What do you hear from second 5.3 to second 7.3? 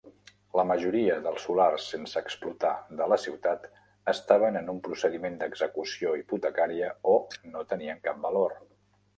d'execució hipotecària o